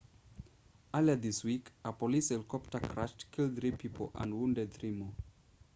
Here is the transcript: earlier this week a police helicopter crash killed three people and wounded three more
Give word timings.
earlier 0.95 1.15
this 1.15 1.43
week 1.43 1.69
a 1.85 1.93
police 1.93 2.29
helicopter 2.29 2.79
crash 2.79 3.13
killed 3.29 3.55
three 3.55 3.69
people 3.69 4.09
and 4.15 4.33
wounded 4.33 4.73
three 4.73 4.91
more 4.93 5.13